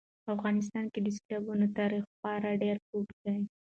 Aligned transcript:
په 0.23 0.29
افغانستان 0.35 0.85
کې 0.93 0.99
د 1.01 1.07
سیلابونو 1.17 1.65
تاریخ 1.77 2.03
خورا 2.17 2.51
ډېر 2.63 2.77
اوږد 2.91 3.17
دی. 3.23 3.37